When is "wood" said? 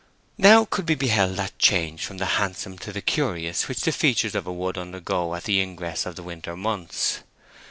4.51-4.75